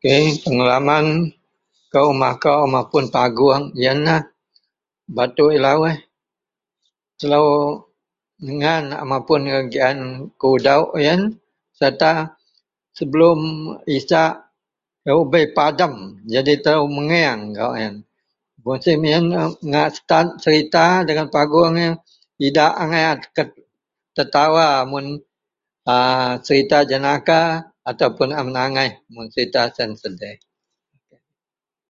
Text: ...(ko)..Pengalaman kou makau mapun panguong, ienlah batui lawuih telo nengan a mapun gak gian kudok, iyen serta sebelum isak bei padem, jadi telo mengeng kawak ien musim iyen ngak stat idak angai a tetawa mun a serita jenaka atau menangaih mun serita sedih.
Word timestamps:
...(ko)..Pengalaman 0.00 1.04
kou 1.92 2.08
makau 2.22 2.60
mapun 2.74 3.04
panguong, 3.14 3.62
ienlah 3.82 4.20
batui 5.16 5.56
lawuih 5.64 5.96
telo 7.18 7.40
nengan 8.44 8.82
a 9.02 9.04
mapun 9.10 9.40
gak 9.52 9.62
gian 9.72 9.96
kudok, 10.40 10.86
iyen 11.02 11.20
serta 11.78 12.12
sebelum 12.98 13.38
isak 13.96 14.30
bei 15.32 15.46
padem, 15.56 15.92
jadi 16.32 16.52
telo 16.64 16.82
mengeng 16.96 17.40
kawak 17.56 17.76
ien 17.82 17.94
musim 18.64 18.98
iyen 19.08 19.24
ngak 19.70 19.88
stat 19.98 20.26
idak 20.52 22.68
angai 22.82 23.04
a 23.12 23.14
tetawa 24.16 24.66
mun 24.90 25.06
a 25.94 25.96
serita 26.46 26.78
jenaka 26.90 27.40
atau 27.90 28.08
menangaih 28.44 28.92
mun 29.12 29.26
serita 29.34 29.62
sedih. 30.02 30.36